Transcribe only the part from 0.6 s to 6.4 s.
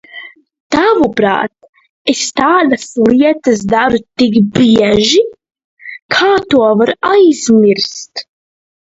Tavuprāt, es tādas lietas daru tik bieži, ka